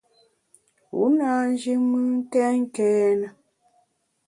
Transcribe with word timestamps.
U 1.01 1.03
na 1.17 1.31
nji 1.49 1.73
mùn 1.89 2.09
kèn 2.31 2.57
kène. 2.75 3.27